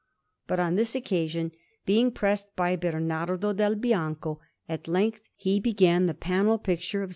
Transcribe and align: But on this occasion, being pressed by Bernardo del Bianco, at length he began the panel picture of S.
But 0.47 0.59
on 0.59 0.77
this 0.77 0.95
occasion, 0.95 1.51
being 1.85 2.09
pressed 2.11 2.55
by 2.55 2.75
Bernardo 2.75 3.53
del 3.53 3.75
Bianco, 3.75 4.41
at 4.67 4.87
length 4.87 5.21
he 5.35 5.59
began 5.59 6.07
the 6.07 6.15
panel 6.15 6.57
picture 6.57 7.03
of 7.03 7.09
S. 7.09 7.09